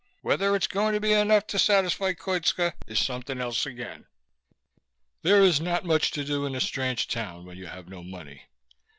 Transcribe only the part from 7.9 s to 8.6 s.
money.